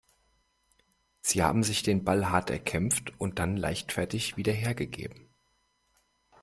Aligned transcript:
Sie 1.21 1.43
haben 1.43 1.61
sich 1.61 1.83
den 1.83 2.03
Ball 2.03 2.31
hart 2.31 2.49
erkämpft 2.49 3.13
und 3.19 3.37
dann 3.37 3.55
leichtfertig 3.55 4.35
wieder 4.35 4.51
hergegeben. 4.51 5.29